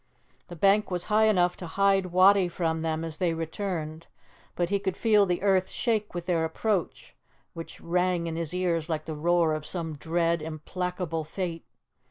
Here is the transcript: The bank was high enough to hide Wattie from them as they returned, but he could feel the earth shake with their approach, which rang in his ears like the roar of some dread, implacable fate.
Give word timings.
The 0.47 0.55
bank 0.55 0.89
was 0.89 1.03
high 1.13 1.25
enough 1.25 1.55
to 1.57 1.67
hide 1.67 2.07
Wattie 2.07 2.47
from 2.47 2.81
them 2.81 3.03
as 3.03 3.17
they 3.17 3.35
returned, 3.35 4.07
but 4.55 4.71
he 4.71 4.79
could 4.79 4.97
feel 4.97 5.27
the 5.27 5.43
earth 5.43 5.69
shake 5.69 6.15
with 6.15 6.25
their 6.25 6.43
approach, 6.43 7.15
which 7.53 7.79
rang 7.79 8.25
in 8.25 8.35
his 8.35 8.51
ears 8.51 8.89
like 8.89 9.05
the 9.05 9.13
roar 9.13 9.53
of 9.53 9.63
some 9.63 9.95
dread, 9.95 10.41
implacable 10.41 11.23
fate. 11.23 11.67